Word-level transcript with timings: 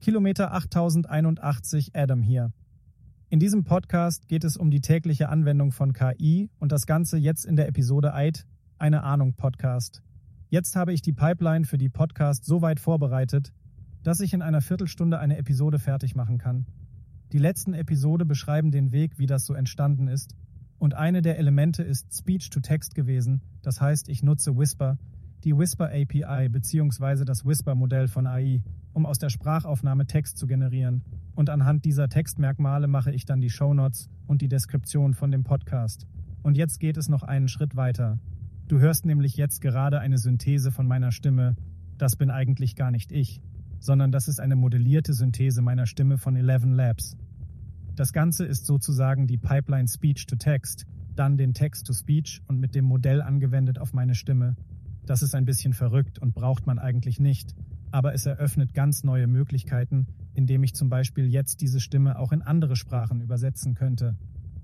Kilometer 0.00 0.54
8081 0.54 1.94
Adam 1.94 2.22
hier. 2.22 2.52
In 3.28 3.38
diesem 3.38 3.64
Podcast 3.64 4.28
geht 4.28 4.44
es 4.44 4.56
um 4.56 4.70
die 4.70 4.80
tägliche 4.80 5.28
Anwendung 5.28 5.72
von 5.72 5.92
KI 5.92 6.48
und 6.58 6.72
das 6.72 6.86
Ganze 6.86 7.18
jetzt 7.18 7.44
in 7.44 7.54
der 7.54 7.68
Episode 7.68 8.14
Eid, 8.14 8.46
eine 8.78 9.02
Ahnung 9.02 9.34
Podcast. 9.34 10.02
Jetzt 10.48 10.74
habe 10.74 10.94
ich 10.94 11.02
die 11.02 11.12
Pipeline 11.12 11.66
für 11.66 11.76
die 11.76 11.90
Podcast 11.90 12.46
so 12.46 12.62
weit 12.62 12.80
vorbereitet, 12.80 13.52
dass 14.02 14.20
ich 14.20 14.32
in 14.32 14.40
einer 14.40 14.62
Viertelstunde 14.62 15.18
eine 15.18 15.36
Episode 15.36 15.78
fertig 15.78 16.16
machen 16.16 16.38
kann. 16.38 16.64
Die 17.32 17.38
letzten 17.38 17.74
Episode 17.74 18.24
beschreiben 18.24 18.70
den 18.70 18.92
Weg, 18.92 19.18
wie 19.18 19.26
das 19.26 19.44
so 19.44 19.52
entstanden 19.52 20.08
ist, 20.08 20.34
und 20.78 20.94
eine 20.94 21.20
der 21.20 21.38
Elemente 21.38 21.82
ist 21.82 22.10
Speech-to-Text 22.14 22.94
gewesen, 22.94 23.42
das 23.60 23.82
heißt, 23.82 24.08
ich 24.08 24.22
nutze 24.22 24.56
Whisper, 24.56 24.96
die 25.44 25.56
Whisper 25.56 25.86
API 25.86 26.48
bzw. 26.48 27.24
das 27.24 27.44
Whisper-Modell 27.44 28.08
von 28.08 28.26
AI, 28.26 28.62
um 28.92 29.06
aus 29.06 29.18
der 29.18 29.30
Sprachaufnahme 29.30 30.06
Text 30.06 30.38
zu 30.38 30.46
generieren. 30.46 31.02
Und 31.34 31.50
anhand 31.50 31.84
dieser 31.84 32.08
Textmerkmale 32.08 32.86
mache 32.88 33.12
ich 33.12 33.24
dann 33.24 33.40
die 33.40 33.50
Shownotes 33.50 34.08
und 34.26 34.42
die 34.42 34.48
Deskription 34.48 35.14
von 35.14 35.30
dem 35.30 35.44
Podcast. 35.44 36.06
Und 36.42 36.56
jetzt 36.56 36.80
geht 36.80 36.96
es 36.96 37.08
noch 37.08 37.22
einen 37.22 37.48
Schritt 37.48 37.76
weiter. 37.76 38.18
Du 38.68 38.78
hörst 38.78 39.04
nämlich 39.04 39.36
jetzt 39.36 39.60
gerade 39.60 40.00
eine 40.00 40.18
Synthese 40.18 40.70
von 40.70 40.86
meiner 40.86 41.12
Stimme. 41.12 41.56
Das 41.98 42.16
bin 42.16 42.30
eigentlich 42.30 42.76
gar 42.76 42.90
nicht 42.90 43.12
ich, 43.12 43.40
sondern 43.78 44.12
das 44.12 44.28
ist 44.28 44.40
eine 44.40 44.56
modellierte 44.56 45.12
Synthese 45.12 45.62
meiner 45.62 45.86
Stimme 45.86 46.18
von 46.18 46.36
Eleven 46.36 46.72
Labs. 46.72 47.16
Das 47.96 48.12
Ganze 48.12 48.44
ist 48.44 48.66
sozusagen 48.66 49.26
die 49.26 49.38
Pipeline 49.38 49.88
Speech 49.88 50.26
to 50.26 50.36
Text, 50.36 50.86
dann 51.16 51.36
den 51.36 51.52
Text 51.52 51.86
to 51.86 51.92
Speech 51.92 52.40
und 52.46 52.60
mit 52.60 52.74
dem 52.74 52.84
Modell 52.84 53.20
angewendet 53.20 53.78
auf 53.78 53.92
meine 53.92 54.14
Stimme. 54.14 54.56
Das 55.06 55.22
ist 55.22 55.34
ein 55.34 55.44
bisschen 55.44 55.72
verrückt 55.72 56.18
und 56.18 56.34
braucht 56.34 56.66
man 56.66 56.78
eigentlich 56.78 57.20
nicht, 57.20 57.54
aber 57.90 58.14
es 58.14 58.26
eröffnet 58.26 58.74
ganz 58.74 59.02
neue 59.02 59.26
Möglichkeiten, 59.26 60.06
indem 60.34 60.62
ich 60.62 60.74
zum 60.74 60.88
Beispiel 60.88 61.26
jetzt 61.26 61.60
diese 61.60 61.80
Stimme 61.80 62.18
auch 62.18 62.32
in 62.32 62.42
andere 62.42 62.76
Sprachen 62.76 63.20
übersetzen 63.20 63.74
könnte. 63.74 64.16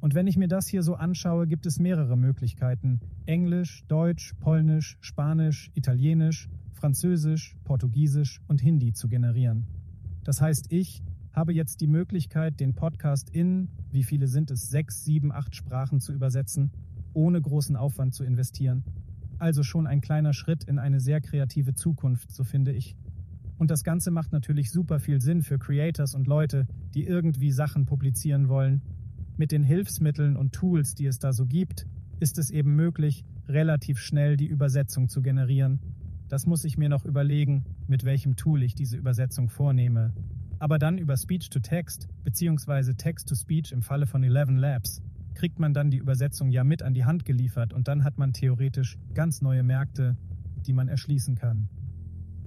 Und 0.00 0.14
wenn 0.14 0.26
ich 0.26 0.36
mir 0.36 0.48
das 0.48 0.68
hier 0.68 0.82
so 0.82 0.96
anschaue, 0.96 1.46
gibt 1.46 1.64
es 1.64 1.78
mehrere 1.78 2.16
Möglichkeiten. 2.16 3.00
Englisch, 3.24 3.84
Deutsch, 3.88 4.34
Polnisch, 4.38 4.98
Spanisch, 5.00 5.70
Italienisch, 5.74 6.50
Französisch, 6.74 7.56
Portugiesisch 7.64 8.42
und 8.46 8.60
Hindi 8.60 8.92
zu 8.92 9.08
generieren. 9.08 9.64
Das 10.22 10.42
heißt, 10.42 10.70
ich 10.70 11.02
habe 11.32 11.54
jetzt 11.54 11.80
die 11.80 11.86
Möglichkeit, 11.86 12.60
den 12.60 12.74
Podcast 12.74 13.30
in, 13.30 13.68
wie 13.90 14.04
viele 14.04 14.28
sind 14.28 14.50
es, 14.50 14.68
sechs, 14.68 15.04
sieben, 15.04 15.32
acht 15.32 15.56
Sprachen 15.56 16.00
zu 16.00 16.12
übersetzen, 16.12 16.70
ohne 17.14 17.40
großen 17.40 17.74
Aufwand 17.74 18.14
zu 18.14 18.24
investieren. 18.24 18.84
Also 19.38 19.62
schon 19.62 19.86
ein 19.86 20.00
kleiner 20.00 20.32
Schritt 20.32 20.64
in 20.64 20.78
eine 20.78 21.00
sehr 21.00 21.20
kreative 21.20 21.74
Zukunft, 21.74 22.32
so 22.32 22.44
finde 22.44 22.72
ich. 22.72 22.96
Und 23.58 23.70
das 23.70 23.84
Ganze 23.84 24.10
macht 24.10 24.32
natürlich 24.32 24.70
super 24.70 24.98
viel 24.98 25.20
Sinn 25.20 25.42
für 25.42 25.58
Creators 25.58 26.14
und 26.14 26.26
Leute, 26.26 26.66
die 26.94 27.04
irgendwie 27.04 27.50
Sachen 27.50 27.86
publizieren 27.86 28.48
wollen. 28.48 28.82
Mit 29.36 29.52
den 29.52 29.64
Hilfsmitteln 29.64 30.36
und 30.36 30.52
Tools, 30.52 30.94
die 30.94 31.06
es 31.06 31.18
da 31.18 31.32
so 31.32 31.46
gibt, 31.46 31.86
ist 32.20 32.38
es 32.38 32.50
eben 32.50 32.76
möglich, 32.76 33.24
relativ 33.48 33.98
schnell 33.98 34.36
die 34.36 34.46
Übersetzung 34.46 35.08
zu 35.08 35.22
generieren. 35.22 35.80
Das 36.28 36.46
muss 36.46 36.64
ich 36.64 36.78
mir 36.78 36.88
noch 36.88 37.04
überlegen, 37.04 37.64
mit 37.86 38.04
welchem 38.04 38.36
Tool 38.36 38.62
ich 38.62 38.74
diese 38.74 38.96
Übersetzung 38.96 39.48
vornehme. 39.48 40.12
Aber 40.58 40.78
dann 40.78 40.98
über 40.98 41.16
Speech-to-Text 41.16 42.08
bzw. 42.24 42.94
Text-to-Speech 42.94 43.72
im 43.72 43.82
Falle 43.82 44.06
von 44.06 44.22
Eleven 44.22 44.56
Labs 44.56 45.02
kriegt 45.34 45.58
man 45.58 45.74
dann 45.74 45.90
die 45.90 45.98
Übersetzung 45.98 46.50
ja 46.50 46.64
mit 46.64 46.82
an 46.82 46.94
die 46.94 47.04
Hand 47.04 47.24
geliefert 47.24 47.72
und 47.72 47.88
dann 47.88 48.04
hat 48.04 48.18
man 48.18 48.32
theoretisch 48.32 48.98
ganz 49.14 49.42
neue 49.42 49.62
Märkte, 49.62 50.16
die 50.66 50.72
man 50.72 50.88
erschließen 50.88 51.34
kann. 51.34 51.68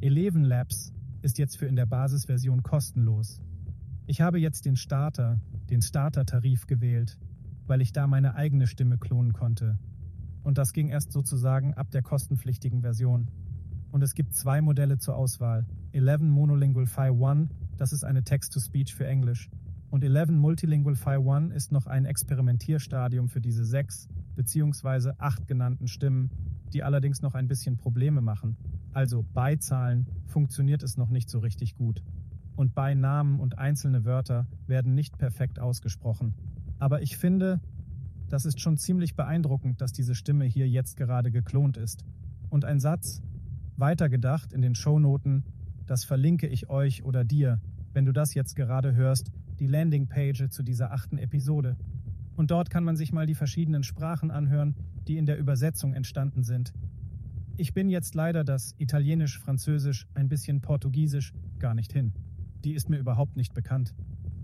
Eleven 0.00 0.44
Labs 0.44 0.92
ist 1.22 1.38
jetzt 1.38 1.58
für 1.58 1.66
in 1.66 1.76
der 1.76 1.86
Basisversion 1.86 2.62
kostenlos. 2.62 3.40
Ich 4.06 4.20
habe 4.20 4.38
jetzt 4.38 4.66
den 4.66 4.76
Starter, 4.76 5.40
den 5.70 5.80
Starter-Tarif 5.80 6.66
gewählt, 6.66 7.18
weil 7.66 7.80
ich 7.80 7.92
da 7.92 8.06
meine 8.06 8.34
eigene 8.34 8.66
Stimme 8.66 8.98
klonen 8.98 9.32
konnte. 9.32 9.78
Und 10.42 10.58
das 10.58 10.74
ging 10.74 10.88
erst 10.88 11.12
sozusagen 11.12 11.72
ab 11.74 11.90
der 11.90 12.02
kostenpflichtigen 12.02 12.82
Version. 12.82 13.30
Und 13.90 14.02
es 14.02 14.14
gibt 14.14 14.34
zwei 14.34 14.60
Modelle 14.60 14.98
zur 14.98 15.16
Auswahl. 15.16 15.66
11 15.92 16.22
Monolingual 16.22 16.86
Phi 16.86 17.10
1, 17.10 17.48
das 17.78 17.92
ist 17.92 18.04
eine 18.04 18.24
Text-to-Speech 18.24 18.94
für 18.94 19.06
Englisch. 19.06 19.48
Und 19.94 20.02
11 20.02 20.30
Multilingual 20.30 20.96
Phi 20.96 21.20
1 21.20 21.54
ist 21.54 21.70
noch 21.70 21.86
ein 21.86 22.04
Experimentierstadium 22.04 23.28
für 23.28 23.40
diese 23.40 23.64
sechs 23.64 24.08
bzw. 24.34 25.12
acht 25.18 25.46
genannten 25.46 25.86
Stimmen, 25.86 26.32
die 26.72 26.82
allerdings 26.82 27.22
noch 27.22 27.36
ein 27.36 27.46
bisschen 27.46 27.76
Probleme 27.76 28.20
machen. 28.20 28.56
Also 28.92 29.24
bei 29.34 29.54
Zahlen 29.54 30.08
funktioniert 30.26 30.82
es 30.82 30.96
noch 30.96 31.10
nicht 31.10 31.30
so 31.30 31.38
richtig 31.38 31.76
gut. 31.76 32.02
Und 32.56 32.74
bei 32.74 32.94
Namen 32.94 33.38
und 33.38 33.56
einzelne 33.56 34.04
Wörter 34.04 34.48
werden 34.66 34.96
nicht 34.96 35.16
perfekt 35.16 35.60
ausgesprochen. 35.60 36.34
Aber 36.80 37.00
ich 37.00 37.16
finde, 37.16 37.60
das 38.28 38.46
ist 38.46 38.60
schon 38.60 38.76
ziemlich 38.76 39.14
beeindruckend, 39.14 39.80
dass 39.80 39.92
diese 39.92 40.16
Stimme 40.16 40.44
hier 40.44 40.68
jetzt 40.68 40.96
gerade 40.96 41.30
geklont 41.30 41.76
ist. 41.76 42.04
Und 42.50 42.64
ein 42.64 42.80
Satz, 42.80 43.22
weitergedacht 43.76 44.52
in 44.52 44.60
den 44.60 44.74
Shownoten, 44.74 45.44
das 45.86 46.02
verlinke 46.04 46.48
ich 46.48 46.68
euch 46.68 47.04
oder 47.04 47.22
dir, 47.22 47.60
wenn 47.92 48.06
du 48.06 48.12
das 48.12 48.34
jetzt 48.34 48.56
gerade 48.56 48.92
hörst, 48.96 49.30
die 49.60 49.66
Landingpage 49.66 50.48
zu 50.50 50.62
dieser 50.62 50.92
achten 50.92 51.18
Episode. 51.18 51.76
Und 52.36 52.50
dort 52.50 52.70
kann 52.70 52.84
man 52.84 52.96
sich 52.96 53.12
mal 53.12 53.26
die 53.26 53.34
verschiedenen 53.34 53.82
Sprachen 53.82 54.30
anhören, 54.30 54.74
die 55.06 55.16
in 55.16 55.26
der 55.26 55.38
Übersetzung 55.38 55.94
entstanden 55.94 56.42
sind. 56.42 56.72
Ich 57.56 57.72
bin 57.72 57.88
jetzt 57.88 58.14
leider 58.14 58.42
das 58.42 58.74
Italienisch, 58.78 59.38
Französisch, 59.38 60.08
ein 60.14 60.28
bisschen 60.28 60.60
Portugiesisch 60.60 61.32
gar 61.60 61.74
nicht 61.74 61.92
hin. 61.92 62.12
Die 62.64 62.74
ist 62.74 62.88
mir 62.88 62.98
überhaupt 62.98 63.36
nicht 63.36 63.54
bekannt. 63.54 63.94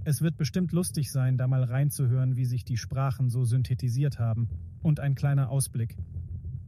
Es 0.04 0.22
wird 0.22 0.36
bestimmt 0.36 0.72
lustig 0.72 1.10
sein, 1.10 1.36
da 1.36 1.46
mal 1.46 1.64
reinzuhören, 1.64 2.36
wie 2.36 2.44
sich 2.44 2.64
die 2.64 2.76
Sprachen 2.76 3.28
so 3.28 3.44
synthetisiert 3.44 4.18
haben. 4.18 4.48
Und 4.82 5.00
ein 5.00 5.14
kleiner 5.14 5.50
Ausblick. 5.50 5.96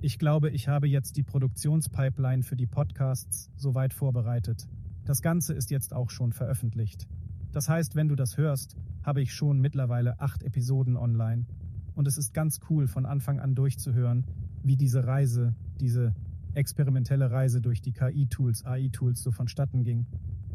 Ich 0.00 0.18
glaube, 0.18 0.50
ich 0.50 0.66
habe 0.66 0.88
jetzt 0.88 1.16
die 1.16 1.22
Produktionspipeline 1.22 2.42
für 2.42 2.56
die 2.56 2.66
Podcasts 2.66 3.50
soweit 3.56 3.94
vorbereitet. 3.94 4.66
Das 5.04 5.22
Ganze 5.22 5.54
ist 5.54 5.70
jetzt 5.70 5.94
auch 5.94 6.10
schon 6.10 6.32
veröffentlicht. 6.32 7.06
Das 7.52 7.68
heißt, 7.68 7.94
wenn 7.94 8.08
du 8.08 8.16
das 8.16 8.36
hörst, 8.36 8.76
habe 9.02 9.20
ich 9.20 9.32
schon 9.32 9.60
mittlerweile 9.60 10.20
acht 10.20 10.42
Episoden 10.42 10.96
online. 10.96 11.46
Und 11.94 12.08
es 12.08 12.16
ist 12.16 12.32
ganz 12.32 12.60
cool, 12.70 12.86
von 12.86 13.04
Anfang 13.04 13.40
an 13.40 13.54
durchzuhören, 13.54 14.24
wie 14.62 14.76
diese 14.76 15.06
Reise, 15.06 15.54
diese 15.80 16.14
experimentelle 16.54 17.30
Reise 17.30 17.60
durch 17.60 17.82
die 17.82 17.92
KI-Tools, 17.92 18.64
AI-Tools 18.64 19.22
so 19.22 19.30
vonstatten 19.30 19.84
ging. 19.84 20.06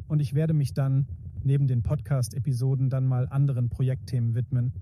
Und 0.08 0.20
ich 0.20 0.34
werde 0.34 0.54
mich 0.54 0.74
dann 0.74 1.08
neben 1.44 1.68
den 1.68 1.84
Podcast-Episoden 1.84 2.90
dann 2.90 3.06
mal 3.06 3.28
anderen 3.28 3.70
Projektthemen 3.70 4.34
widmen. 4.34 4.74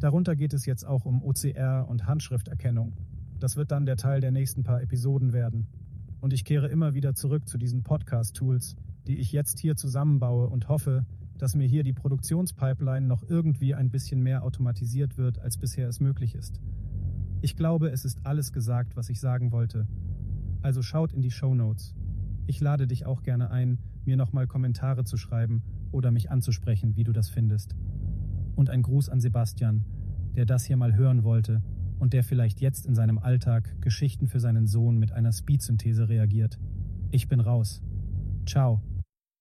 Darunter 0.00 0.34
geht 0.34 0.54
es 0.54 0.66
jetzt 0.66 0.84
auch 0.84 1.04
um 1.04 1.22
OCR 1.22 1.86
und 1.88 2.06
Handschrifterkennung. 2.06 2.94
Das 3.38 3.56
wird 3.56 3.70
dann 3.70 3.86
der 3.86 3.96
Teil 3.96 4.20
der 4.20 4.32
nächsten 4.32 4.64
paar 4.64 4.82
Episoden 4.82 5.32
werden. 5.32 5.66
Und 6.20 6.32
ich 6.32 6.44
kehre 6.44 6.68
immer 6.68 6.94
wieder 6.94 7.14
zurück 7.14 7.48
zu 7.48 7.58
diesen 7.58 7.82
Podcast-Tools, 7.82 8.76
die 9.06 9.18
ich 9.18 9.32
jetzt 9.32 9.58
hier 9.58 9.76
zusammenbaue 9.76 10.48
und 10.48 10.68
hoffe, 10.68 11.06
dass 11.40 11.54
mir 11.54 11.66
hier 11.66 11.82
die 11.82 11.92
Produktionspipeline 11.92 13.06
noch 13.06 13.22
irgendwie 13.28 13.74
ein 13.74 13.90
bisschen 13.90 14.22
mehr 14.22 14.44
automatisiert 14.44 15.16
wird, 15.16 15.38
als 15.38 15.56
bisher 15.56 15.88
es 15.88 16.00
möglich 16.00 16.34
ist. 16.34 16.60
Ich 17.40 17.56
glaube, 17.56 17.88
es 17.90 18.04
ist 18.04 18.18
alles 18.24 18.52
gesagt, 18.52 18.96
was 18.96 19.08
ich 19.08 19.18
sagen 19.20 19.50
wollte. 19.50 19.86
Also 20.62 20.82
schaut 20.82 21.12
in 21.12 21.22
die 21.22 21.30
Show 21.30 21.54
Notes. 21.54 21.94
Ich 22.46 22.60
lade 22.60 22.86
dich 22.86 23.06
auch 23.06 23.22
gerne 23.22 23.50
ein, 23.50 23.78
mir 24.04 24.16
nochmal 24.16 24.46
Kommentare 24.46 25.04
zu 25.04 25.16
schreiben 25.16 25.62
oder 25.92 26.10
mich 26.10 26.30
anzusprechen, 26.30 26.96
wie 26.96 27.04
du 27.04 27.12
das 27.12 27.30
findest. 27.30 27.74
Und 28.56 28.68
ein 28.68 28.82
Gruß 28.82 29.08
an 29.08 29.20
Sebastian, 29.20 29.84
der 30.36 30.44
das 30.44 30.64
hier 30.64 30.76
mal 30.76 30.94
hören 30.94 31.24
wollte 31.24 31.62
und 31.98 32.12
der 32.12 32.24
vielleicht 32.24 32.60
jetzt 32.60 32.86
in 32.86 32.94
seinem 32.94 33.18
Alltag 33.18 33.80
Geschichten 33.80 34.26
für 34.26 34.40
seinen 34.40 34.66
Sohn 34.66 34.98
mit 34.98 35.12
einer 35.12 35.32
Speedsynthese 35.32 36.08
reagiert. 36.08 36.58
Ich 37.10 37.28
bin 37.28 37.40
raus. 37.40 37.82
Ciao. 38.46 38.82